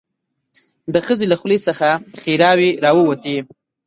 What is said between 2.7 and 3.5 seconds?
راووتې.